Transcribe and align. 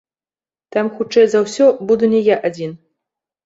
Там, 0.75 0.89
хутчэй 0.95 1.29
за 1.35 1.39
ўсё, 1.45 1.65
буду 1.91 2.13
не 2.17 2.25
я 2.33 2.41
адзін. 2.53 2.77